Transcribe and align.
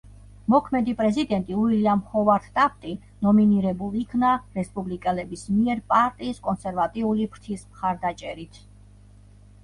მოქმედი 0.51 0.93
პრეზიდენტი 0.99 1.55
უილიამ 1.63 1.99
ჰოვარდ 2.13 2.47
ტაფტი 2.55 2.93
ნომინირებულ 3.25 3.97
იქნა 4.03 4.31
რესპუბლიკელების 4.55 5.43
მიერ 5.57 5.83
პარტიის 5.93 6.41
კონსერვატიული 6.47 7.27
ფრთის 7.35 7.67
მხარდაჭერით. 7.75 8.59